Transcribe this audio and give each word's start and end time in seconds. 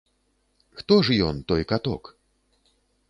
Хто 0.79 0.97
ж 1.09 1.17
ён, 1.27 1.35
той 1.51 1.61
каток? 1.73 2.03